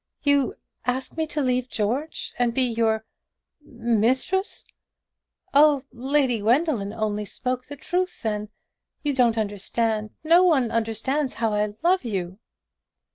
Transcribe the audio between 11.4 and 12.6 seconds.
I love you!"